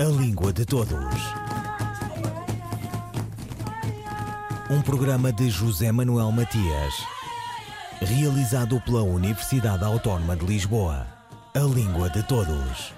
[0.00, 0.94] A Língua de Todos.
[4.70, 6.94] Um programa de José Manuel Matias,
[8.00, 11.04] realizado pela Universidade Autónoma de Lisboa.
[11.52, 12.94] A Língua de Todos.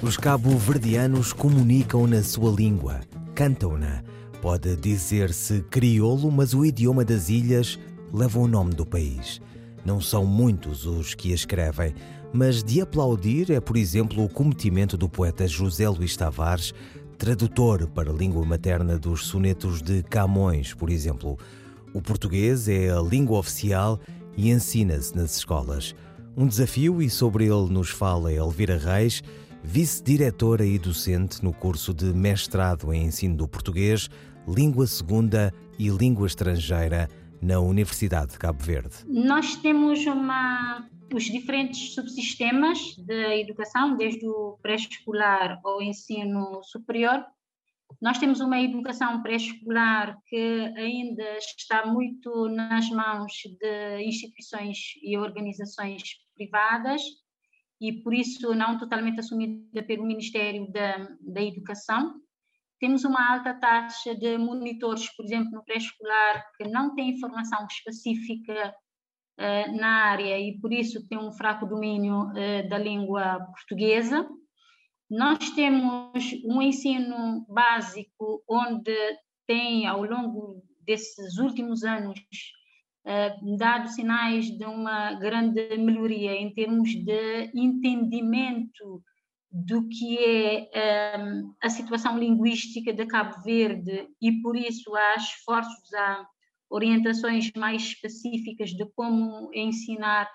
[0.00, 3.00] Os cabo-verdianos comunicam na sua língua,
[3.34, 4.11] cantam-na.
[4.42, 7.78] Pode dizer-se crioulo, mas o idioma das ilhas
[8.12, 9.40] leva o nome do país.
[9.84, 11.94] Não são muitos os que a escrevem,
[12.32, 16.74] mas de aplaudir é, por exemplo, o cometimento do poeta José Luís Tavares,
[17.16, 21.38] tradutor para a língua materna dos sonetos de Camões, por exemplo.
[21.94, 24.00] O português é a língua oficial
[24.36, 25.94] e ensina-se nas escolas.
[26.36, 29.22] Um desafio, e sobre ele nos fala Elvira Reis,
[29.62, 34.08] vice-diretora e docente no curso de mestrado em ensino do português,
[34.46, 37.08] língua segunda e língua estrangeira
[37.40, 38.96] na Universidade de Cabo Verde.
[39.06, 47.24] Nós temos uma, os diferentes subsistemas de educação, desde o pré-escolar ao ensino superior.
[48.00, 56.02] Nós temos uma educação pré-escolar que ainda está muito nas mãos de instituições e organizações
[56.34, 57.02] privadas,
[57.80, 62.21] e por isso não totalmente assumida pelo Ministério da, da Educação.
[62.82, 68.74] Temos uma alta taxa de monitores, por exemplo, no pré-escolar, que não têm informação específica
[69.38, 74.28] uh, na área e por isso têm um fraco domínio uh, da língua portuguesa.
[75.08, 78.96] Nós temos um ensino básico onde
[79.46, 82.18] tem, ao longo desses últimos anos,
[83.06, 89.04] uh, dado sinais de uma grande melhoria em termos de entendimento
[89.52, 90.18] do que
[90.72, 96.26] é um, a situação linguística de Cabo Verde e por isso há esforços, há
[96.70, 100.30] orientações mais específicas de como ensinar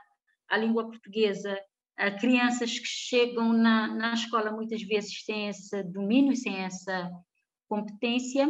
[0.47, 1.59] a língua portuguesa
[1.97, 7.11] a crianças que chegam na, na escola muitas vezes sem esse domínio, sem essa
[7.67, 8.47] competência.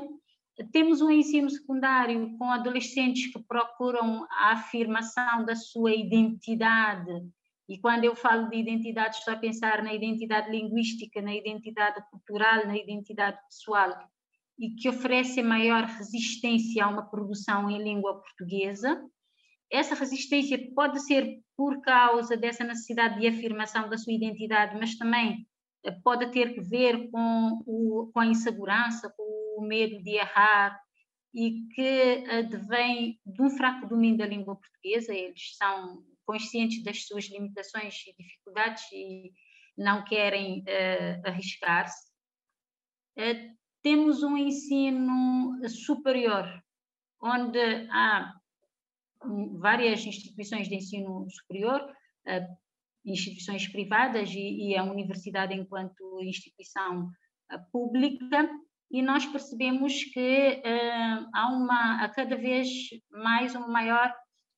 [0.74, 7.26] Temos um ensino secundário com adolescentes que procuram a afirmação da sua identidade.
[7.70, 12.66] E quando eu falo de identidade, estou a pensar na identidade linguística, na identidade cultural,
[12.66, 13.92] na identidade pessoal,
[14.58, 19.04] e que oferece maior resistência a uma produção em língua portuguesa.
[19.70, 25.46] Essa resistência pode ser por causa dessa necessidade de afirmação da sua identidade, mas também
[25.84, 29.24] eh, pode ter que ver com, o, com a insegurança, com
[29.58, 30.80] o medo de errar
[31.34, 35.14] e que advém de um fraco domínio da língua portuguesa.
[35.14, 39.32] Eles são conscientes das suas limitações e dificuldades e
[39.78, 42.12] não querem uh, arriscar-se.
[43.18, 46.46] Uh, temos um ensino superior,
[47.22, 48.34] onde há
[49.60, 52.58] várias instituições de ensino superior, uh,
[53.06, 57.10] instituições privadas e, e, a universidade enquanto instituição
[57.72, 58.50] pública,
[58.92, 60.62] e nós percebemos que
[61.34, 62.68] há uma, a cada vez
[63.10, 64.14] mais uma maior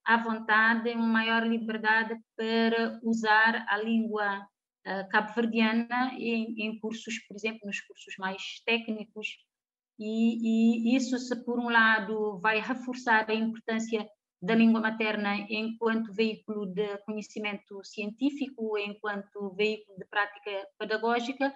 [0.05, 7.35] à vontade, uma maior liberdade para usar a língua uh, cabo-verdiana em, em, cursos, por
[7.35, 9.27] exemplo, nos cursos mais técnicos,
[9.99, 14.09] e, e, isso, se por um lado vai reforçar a importância
[14.41, 21.53] da língua materna enquanto veículo de conhecimento científico, enquanto veículo de prática pedagógica,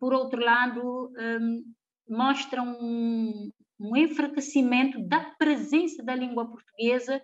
[0.00, 1.62] por outro lado, um,
[2.08, 7.22] mostra um, um enfraquecimento da presença da língua portuguesa,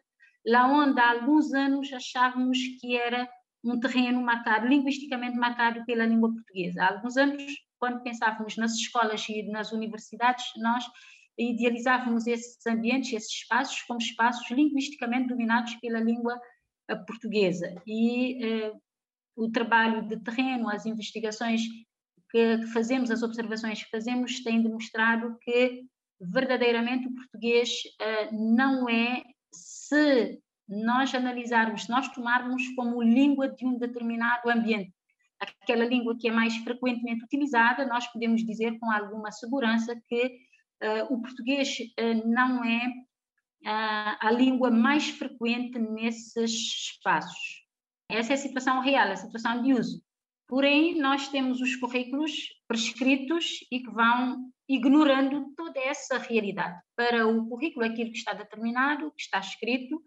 [0.49, 3.29] lá onde há alguns anos achávamos que era
[3.65, 6.83] um terreno marcado, linguisticamente marcado pela língua portuguesa.
[6.83, 7.43] Há alguns anos,
[7.79, 10.85] quando pensávamos nas escolas e nas universidades, nós
[11.37, 16.41] idealizávamos esses ambientes, esses espaços, como espaços linguisticamente dominados pela língua
[16.89, 17.81] eh, portuguesa.
[17.87, 18.73] E eh,
[19.37, 21.63] o trabalho de terreno, as investigações
[22.31, 25.85] que, que fazemos, as observações que fazemos, têm demonstrado que
[26.21, 29.23] verdadeiramente o português uh, não é,
[29.59, 34.93] se nós analisarmos, se nós tomarmos como língua de um determinado ambiente,
[35.39, 40.27] aquela língua que é mais frequentemente utilizada, nós podemos dizer com alguma segurança que
[40.83, 42.93] uh, o português uh, não é
[44.21, 46.53] a língua mais frequente nesses
[46.93, 47.67] espaços.
[48.09, 50.01] Essa é a situação real, a situação de uso.
[50.49, 52.33] Porém, nós temos os currículos
[52.67, 56.81] prescritos e que vão ignorando toda essa realidade.
[56.97, 60.03] Para o currículo, aquilo que está determinado, que está escrito,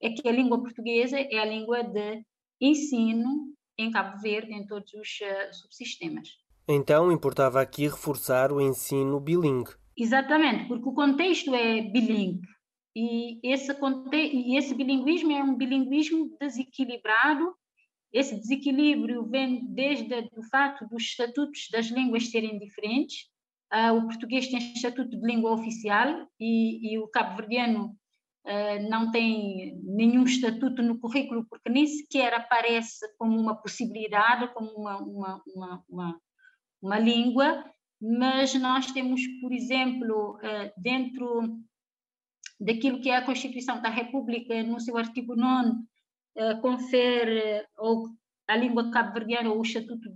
[0.00, 2.22] é que a língua portuguesa é a língua de
[2.60, 6.28] ensino em Cabo Verde, em todos os uh, subsistemas.
[6.68, 9.70] Então, importava aqui reforçar o ensino bilingue.
[9.96, 12.46] Exatamente, porque o contexto é bilingue.
[12.94, 13.72] E esse,
[14.12, 17.54] e esse bilinguismo é um bilinguismo desequilibrado.
[18.12, 23.28] Esse desequilíbrio vem desde o fato dos estatutos das línguas serem diferentes.
[23.72, 27.96] Uh, o português tem estatuto de língua oficial e, e o cabo-verdiano
[28.46, 34.70] uh, não tem nenhum estatuto no currículo, porque nem sequer aparece como uma possibilidade, como
[34.70, 36.20] uma, uma, uma, uma,
[36.80, 37.64] uma língua.
[38.00, 41.60] Mas nós temos, por exemplo, uh, dentro
[42.60, 45.72] daquilo que é a Constituição da República, no seu artigo 9,
[46.36, 48.08] eh, confere ou
[48.48, 50.08] a língua cabo-verdiana o estatuto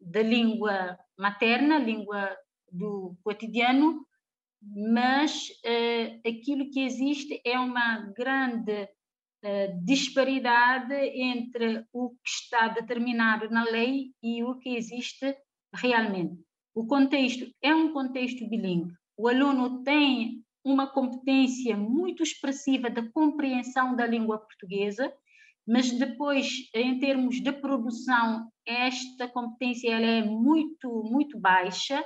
[0.00, 2.36] da língua materna, língua
[2.70, 4.04] do cotidiano,
[4.62, 13.48] mas uh, aquilo que existe é uma grande uh, disparidade entre o que está determinado
[13.50, 15.36] na lei e o que existe
[15.72, 16.42] realmente.
[16.74, 18.94] O contexto é um contexto bilíngue.
[19.16, 25.12] O aluno tem uma competência muito expressiva da compreensão da língua portuguesa,
[25.66, 32.04] mas depois, em termos de produção, esta competência ela é muito, muito baixa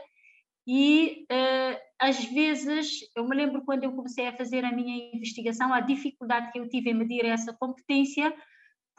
[0.67, 5.73] e uh, às vezes, eu me lembro quando eu comecei a fazer a minha investigação,
[5.73, 8.35] a dificuldade que eu tive em medir essa competência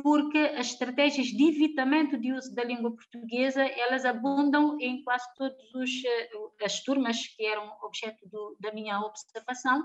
[0.02, 5.90] porque as estratégias de evitamento de uso da língua portuguesa, elas abundam em quase todas
[6.06, 6.30] eh,
[6.64, 9.84] as turmas que eram objeto do, da minha observação,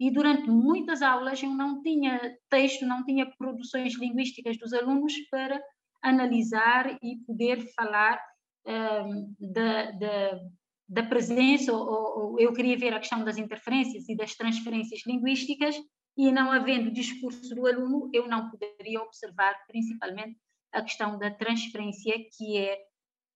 [0.00, 5.62] e durante muitas aulas eu não tinha texto, não tinha produções linguísticas dos alunos para
[6.02, 8.20] analisar e poder falar
[8.66, 10.40] um, ehm, da, da,
[10.88, 15.76] da, presença, ou, ou eu queria ver a questão das interferências e das transferências linguísticas,
[16.16, 20.38] e não havendo discurso do aluno, eu não poderia observar principalmente
[20.72, 22.78] a questão da transferência, que é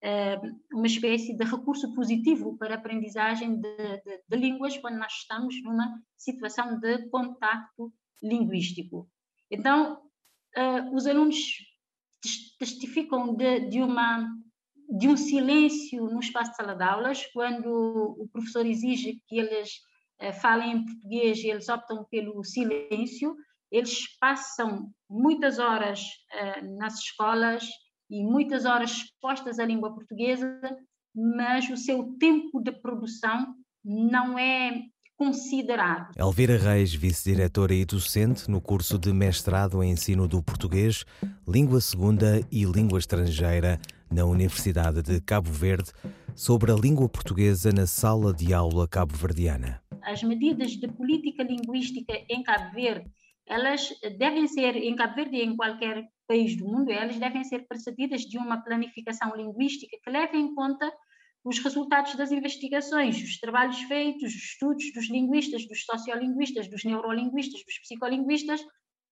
[0.03, 5.13] uh, uma espécie de recurso positivo para a aprendizagem de, de, de, línguas quando nós
[5.13, 9.09] estamos numa situação de contacto linguístico.
[9.49, 10.01] Então,
[10.57, 11.37] uh, os alunos
[12.59, 14.27] testificam de, de, uma,
[14.89, 19.79] de um silêncio no espaço de sala de aulas, quando o professor exige que eles
[20.19, 23.35] eh, falem em português e eles optam pelo silêncio,
[23.71, 27.65] eles passam muitas horas uh, nas escolas
[28.09, 30.59] e muitas horas expostas à língua portuguesa,
[31.13, 33.53] mas o seu tempo de produção
[33.83, 34.81] não é
[35.17, 36.11] considerado.
[36.15, 41.03] Elvira Reis, vice-diretora e docente no curso de mestrado em ensino do português,
[41.47, 43.79] língua segunda e língua estrangeira
[44.09, 45.91] na Universidade de Cabo Verde,
[46.35, 52.41] sobre a língua portuguesa na sala de aula cabo-verdiana as medidas de política linguística em
[52.41, 53.11] Cabo Verde,
[53.45, 57.67] elas devem ser, em Cabo Verde e em qualquer país do mundo, elas devem ser
[57.67, 60.91] precedidas de uma planificação linguística que leve em conta
[61.43, 67.63] os resultados das investigações, os trabalhos feitos, os estudos dos linguistas, dos sociolinguistas, dos neurolinguistas,
[67.63, 68.61] dos psicolinguistas,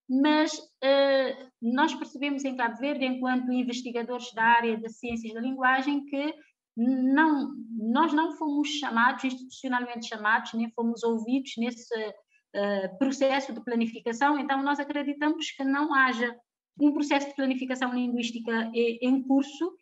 [0.10, 6.06] mas uh, nós percebemos em Cabo Verde, enquanto investigadores da área das ciências da linguagem,
[6.06, 6.34] que
[6.76, 14.38] não, nós não fomos chamados, institucionalmente chamados, nem fomos ouvidos nesse uh, processo de planificação,
[14.38, 16.36] então nós acreditamos que não haja
[16.80, 19.74] um processo de planificação linguística em curso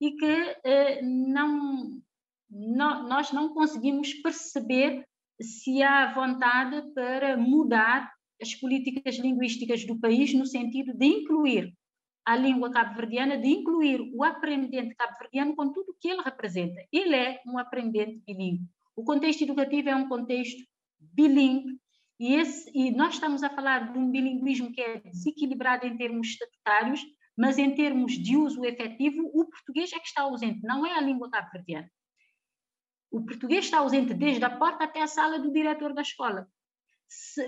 [0.00, 2.00] e que uh, não,
[2.48, 5.04] não, nós não conseguimos perceber
[5.40, 8.10] se há vontade para mudar
[8.40, 11.74] as políticas linguísticas do país no sentido de incluir
[12.26, 16.84] a língua cabo-verdiana, de incluir o aprendente cabo-verdiano com tudo o que ele representa.
[16.92, 18.64] Ele é um aprendente bilíngue.
[18.96, 20.60] O contexto educativo é um contexto
[20.98, 21.78] bilíngue
[22.18, 26.28] e, esse, e nós estamos a falar de um bilinguismo que é desequilibrado em termos
[26.28, 27.00] estatutários,
[27.36, 31.00] mas em termos de uso efetivo, o português é que está ausente, não é a
[31.00, 31.88] língua cabo-verdiana.
[33.08, 36.48] O português está ausente desde a porta até a sala do diretor da escola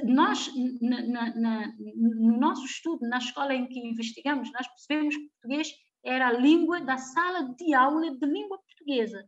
[0.05, 0.51] nós,
[0.81, 5.73] na, na, na, no nosso estudo, na escola em que investigamos, nós percebemos que português
[6.05, 9.25] era a língua da sala de aula de língua portuguesa.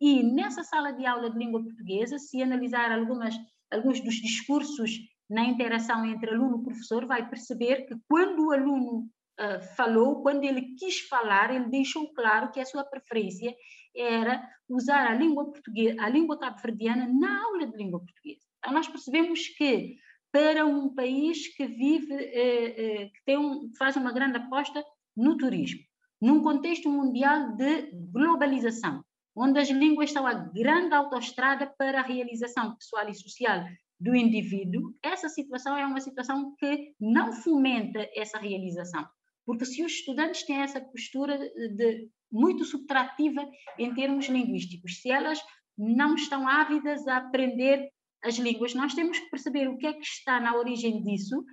[0.00, 3.34] E nessa sala de aula de língua portuguesa, se analisar algumas,
[3.70, 4.90] alguns dos discursos
[5.28, 9.08] na interação entre aluno e professor, vai perceber que quando o aluno
[9.40, 13.54] uh, falou, quando ele quis falar, ele deixou claro que a sua preferência
[13.96, 18.44] era usar a língua portuguesa, a língua cabo-verdiana na aula de língua portuguesa.
[18.70, 19.96] Nós percebemos que
[20.32, 24.84] para um país que vive, eh, eh, que tem um, faz uma grande aposta
[25.16, 25.80] no turismo,
[26.20, 29.04] num contexto mundial de globalização,
[29.36, 33.64] onde as línguas são a grande autoestrada para a realização pessoal e social
[34.00, 39.06] do indivíduo, essa situação é uma situação que não fomenta essa realização.
[39.46, 45.40] Porque se os estudantes têm essa postura de muito subtrativa em termos linguísticos, se elas
[45.76, 47.88] não estão ávidas a aprender
[48.24, 48.74] as línguas.
[48.74, 51.44] Nós temos que perceber o que é que está na origem disso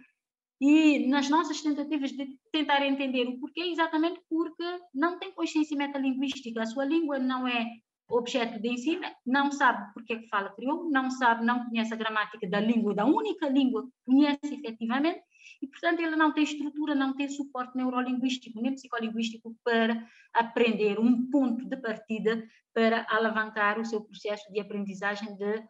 [0.60, 4.64] e nas nossas tentativas de tentar entender o porquê, exatamente porque
[4.94, 7.66] não tem consciência metalinguística, a sua língua não é
[8.08, 12.48] objeto de ensino, não sabe porque que fala crioulo, não sabe, não conhece a gramática
[12.48, 15.22] da língua, da única língua que conhece efetivamente,
[15.62, 21.30] e portanto ele não tem estrutura, não tem suporte neurolinguístico nem psicolinguístico para aprender um
[21.30, 25.64] ponto de partida para alavancar o seu processo de aprendizagem de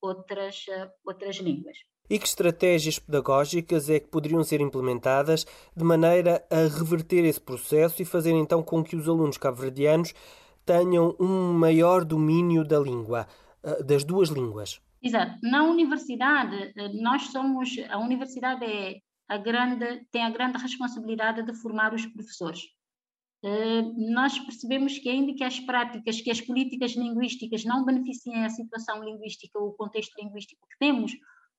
[0.00, 0.66] outras,
[1.04, 1.76] outras línguas
[2.08, 8.02] e que estratégias pedagógicas é que poderiam ser implementadas de maneira a reverter esse processo
[8.02, 10.12] e fazer então com que os alunos cabo-verdianos
[10.64, 13.26] tenham um maior domínio da língua,
[13.62, 14.80] eh, das duas línguas.
[15.02, 15.38] Exato.
[15.42, 21.54] Na universidade, eh, nós somos, a universidade é a grande, tem a grande responsabilidade de
[21.54, 22.60] formar os professores.
[23.44, 28.48] Eh, nós percebemos que ainda que as práticas, que as políticas linguísticas não beneficiem a
[28.48, 31.12] situação linguística, o contexto linguístico que temos,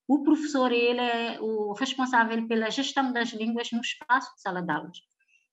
[0.07, 4.71] o professor ele é o responsável pela gestão das línguas no espaço de sala de
[4.71, 4.97] aulas.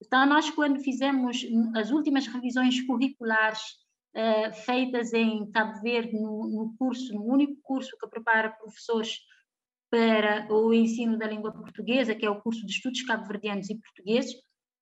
[0.03, 3.61] Então, nós, quando fizemos as últimas revisões curriculares
[4.15, 9.19] uh, feitas em Cabo Verde, no, no, curso, no único curso que prepara professores
[9.89, 14.35] para o ensino da língua portuguesa, que é o curso de Estudos Cabo-Verdianos e Portugueses,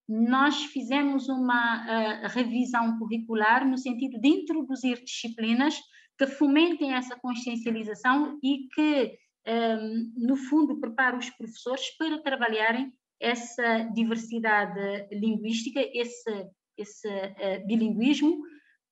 [0.08, 5.80] nós fizemos uma uh, revisão curricular no sentido de introduzir disciplinas
[6.18, 9.18] que fomentem essa consciencialização e que
[9.48, 18.42] um, no fundo, prepara os professores para trabalharem essa diversidade linguística, esse, esse uh, bilinguismo,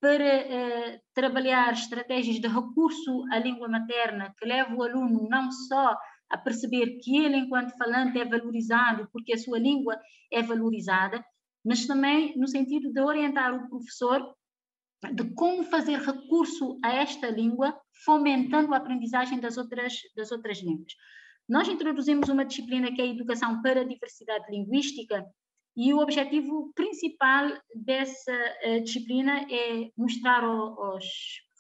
[0.02, 5.96] para uh, trabalhar estratégias de recurso à língua materna que leva o aluno não só
[6.30, 10.00] a perceber que ele, enquanto falante, é valorizado porque a sua língua
[10.32, 11.24] é valorizada,
[11.66, 14.36] mas também no sentido de orientar o professor
[15.14, 20.94] de como fazer recurso a esta língua, fomentando a aprendizagem das outras, das outras línguas.
[21.48, 25.26] Nós introduzimos uma disciplina que é a Educação para a Diversidade Linguística,
[25.76, 31.06] e o objetivo principal dessa uh, disciplina é mostrar ao, aos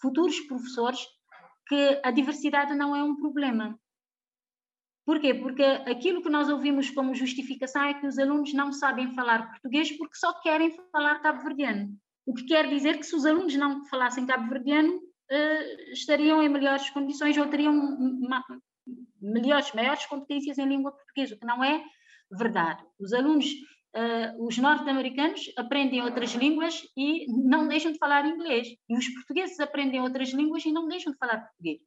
[0.01, 0.99] futuros professores
[1.67, 3.79] que a diversidade não é um problema.
[5.09, 5.33] Por quê?
[5.33, 9.91] Porque aquilo que nós ouvimos como justificação é que os alunos não sabem falar português
[9.97, 11.97] porque só querem falar cabo-verdiano.
[12.27, 16.91] O que quer dizer que se os alunos não falassem cabo-verdiano, uh, estariam em melhores
[16.91, 17.73] condições ou teriam
[19.19, 21.83] melhores, maiores competências em língua portuguesa, o que não é
[22.31, 22.85] verdade.
[22.99, 28.67] Os alunos, uh, os norte-americanos, aprendem outras línguas e não deixam de falar inglês.
[28.87, 31.81] E os portugueses aprendem outras línguas e não deixam de falar português.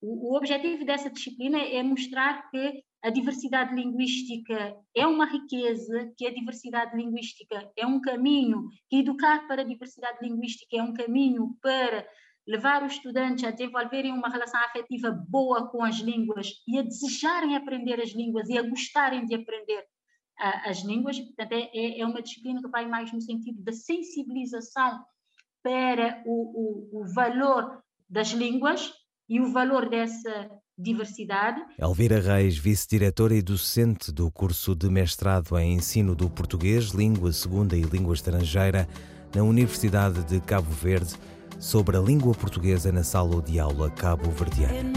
[0.00, 6.26] O, o objetivo dessa disciplina é mostrar que a diversidade linguística é uma riqueza, que
[6.26, 11.56] a diversidade linguística é um caminho, que educar para a diversidade linguística é um caminho
[11.62, 12.06] para
[12.46, 17.54] levar os estudantes a desenvolverem uma relação afetiva boa com as línguas e a desejarem
[17.54, 19.84] aprender as línguas e a gostarem de aprender
[20.64, 21.18] as línguas.
[21.20, 25.04] Portanto, é, é, é, uma disciplina que vai mais no sentido da sensibilização
[25.62, 28.92] para o, o, o valor das línguas
[29.28, 31.60] e o valor dessa diversidade.
[31.78, 37.76] Elvira Reis, vice-diretora e docente do curso de mestrado em ensino do português, língua segunda
[37.76, 38.88] e língua estrangeira
[39.34, 41.14] na Universidade de Cabo Verde,
[41.58, 44.92] sobre a língua portuguesa na sala de aula cabo-verdiana.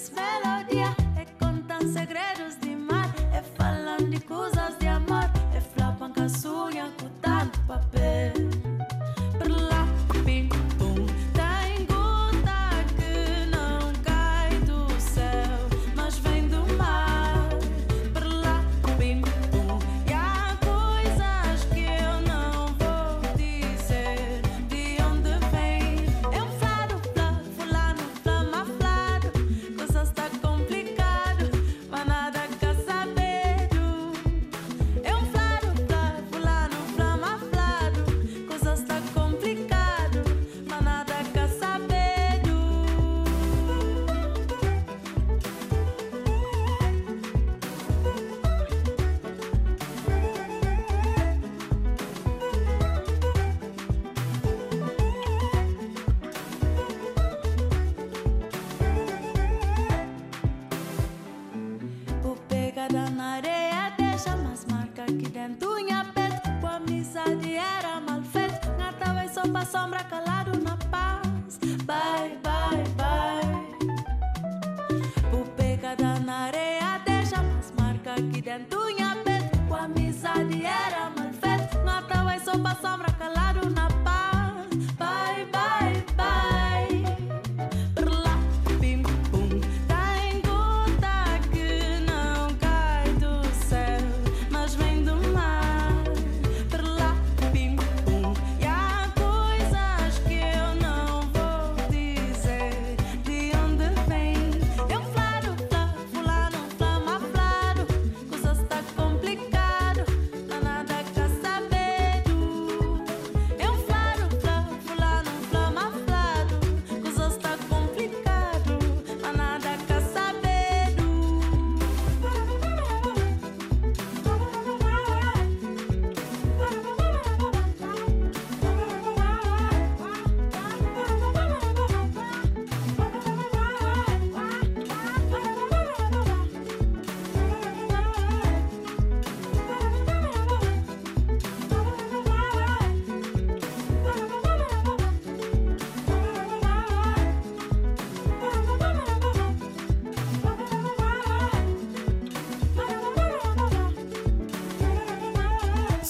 [0.00, 0.29] Christmas.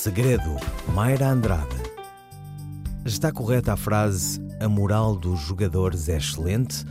[0.02, 0.56] Segredo,
[0.94, 1.76] Mayra Andrade.
[3.04, 6.86] Está correta a frase a moral dos jogadores é excelente,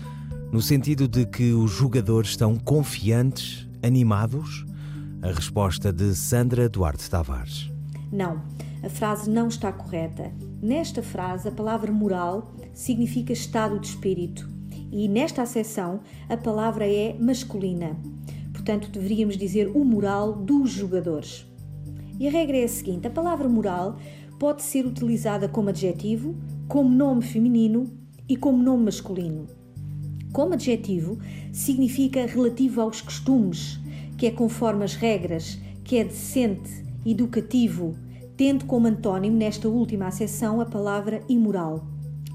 [0.52, 4.64] no sentido de que os jogadores estão confiantes, animados?
[5.24, 7.72] A resposta de Sandra Duarte Tavares.
[8.12, 8.44] Não,
[8.84, 10.32] a frase não está correta.
[10.62, 14.48] Nesta frase, a palavra moral significa estado de espírito
[14.92, 17.98] e nesta acessão a palavra é masculina.
[18.54, 21.50] Portanto, deveríamos dizer o moral dos jogadores.
[22.20, 23.98] E a regra é a seguinte: a palavra moral
[24.38, 26.36] pode ser utilizada como adjetivo,
[26.68, 27.90] como nome feminino
[28.28, 29.48] e como nome masculino.
[30.34, 31.18] Como adjetivo,
[31.52, 33.80] significa relativo aos costumes,
[34.18, 37.96] que é conforme as regras, que é decente, educativo,
[38.38, 41.88] tendo como antónimo nesta última acessão a palavra imoral.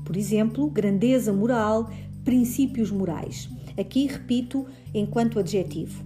[0.04, 1.90] Por exemplo, grandeza moral,
[2.24, 3.48] princípios morais.
[3.78, 6.04] Aqui repito enquanto adjetivo.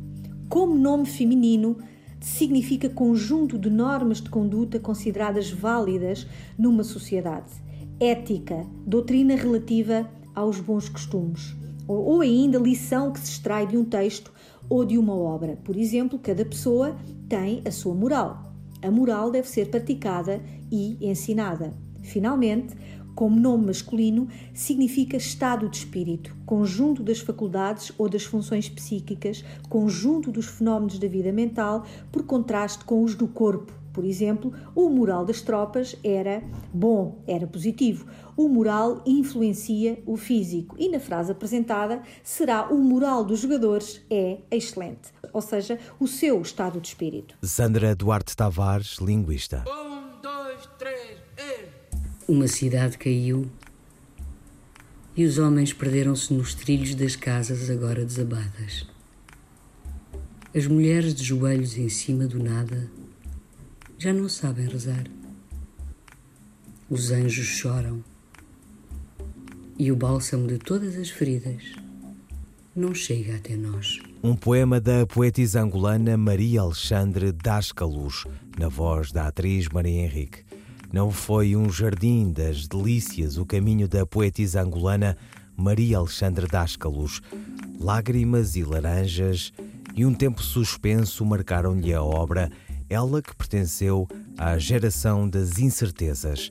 [0.48, 1.76] Como nome feminino,
[2.20, 6.26] significa conjunto de normas de conduta consideradas válidas
[6.58, 7.52] numa sociedade.
[8.00, 11.54] Ética, doutrina relativa aos bons costumes.
[11.86, 14.32] Ou ainda lição que se extrai de um texto
[14.68, 15.58] ou de uma obra.
[15.64, 16.96] Por exemplo, cada pessoa
[17.28, 18.52] tem a sua moral.
[18.82, 21.72] A moral deve ser praticada e ensinada.
[22.02, 22.76] Finalmente,
[23.18, 30.30] como nome masculino, significa estado de espírito, conjunto das faculdades ou das funções psíquicas, conjunto
[30.30, 33.72] dos fenómenos da vida mental, por contraste com os do corpo.
[33.92, 38.06] Por exemplo, o moral das tropas era bom, era positivo.
[38.36, 40.76] O moral influencia o físico.
[40.78, 46.40] E na frase apresentada será o moral dos jogadores é excelente, ou seja, o seu
[46.40, 47.34] estado de espírito.
[47.42, 49.64] Sandra Duarte Tavares, linguista.
[52.28, 53.50] Uma cidade caiu
[55.16, 58.86] e os homens perderam-se nos trilhos das casas agora desabadas.
[60.54, 62.90] As mulheres de joelhos em cima do nada
[63.96, 65.04] já não sabem rezar.
[66.90, 68.04] Os anjos choram
[69.78, 71.62] e o bálsamo de todas as feridas
[72.76, 74.00] não chega até nós.
[74.22, 78.26] Um poema da poetisa angolana Maria Alexandre Dascalos,
[78.58, 80.47] na voz da atriz Maria Henrique.
[80.92, 85.16] Não foi um jardim das delícias o caminho da poetisa angolana
[85.54, 87.20] Maria Alexandre Dascalos.
[87.78, 89.52] Lágrimas e laranjas
[89.94, 92.50] e um tempo suspenso marcaram-lhe a obra,
[92.88, 96.50] ela que pertenceu à geração das incertezas.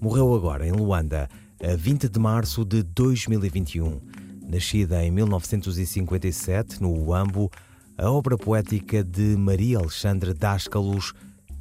[0.00, 1.28] Morreu agora em Luanda,
[1.62, 4.00] a 20 de março de 2021.
[4.48, 7.50] Nascida em 1957, no Uambo,
[7.98, 11.12] a obra poética de Maria Alexandre Dascalos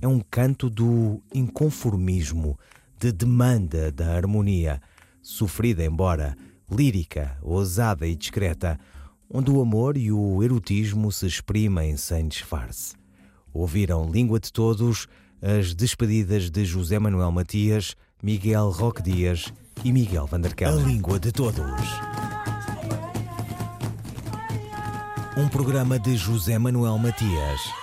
[0.03, 2.59] é um canto do inconformismo,
[2.99, 4.81] de demanda da harmonia,
[5.21, 6.35] sofrida embora
[6.69, 8.77] lírica, ousada e discreta,
[9.29, 12.95] onde o amor e o erotismo se exprimem sem disfarce.
[13.53, 15.07] Ouviram Língua de Todos
[15.41, 19.53] as despedidas de José Manuel Matias, Miguel Roque Dias
[19.85, 20.79] e Miguel Vanderkel.
[20.79, 21.63] A Língua de Todos.
[25.37, 27.82] Um programa de José Manuel Matias